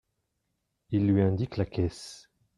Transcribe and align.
Il 0.89 1.05
lui 1.05 1.21
indique 1.21 1.57
la 1.57 1.65
caisse. 1.67 2.27